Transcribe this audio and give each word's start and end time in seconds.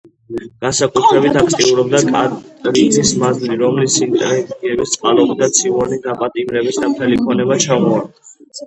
განსაკუთრებით 0.63 1.35
აქტიურობდა 1.41 1.99
კატრინის 2.07 3.11
მაზლი, 3.25 3.61
რომლის 3.61 3.99
ინტრიგების 4.07 4.97
წყალობითაც 4.97 5.65
ოუენი 5.75 6.05
დააპატიმრეს 6.09 6.83
და 6.85 6.95
მთელი 6.97 7.23
ქონება 7.29 7.63
ჩამოართვეს. 7.71 8.39